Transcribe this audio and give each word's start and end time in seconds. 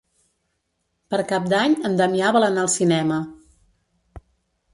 Per 1.13 1.19
Cap 1.31 1.45
d'Any 1.53 1.75
en 1.91 1.99
Damià 1.99 2.33
vol 2.39 2.47
anar 2.49 2.65
al 2.65 2.73
cinema. 2.81 3.21